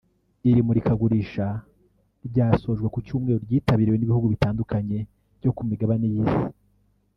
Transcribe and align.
Iri 0.49 0.61
murikagurisha 0.67 1.45
ryasojwe 2.27 2.87
ku 2.93 2.99
Cyumweru 3.05 3.41
ryitabiriwe 3.45 3.97
n’ibihugu 3.97 4.27
bitandukanye 4.33 4.97
byo 5.39 5.51
ku 5.55 5.61
migabane 5.69 6.05
y’Isi 6.13 6.41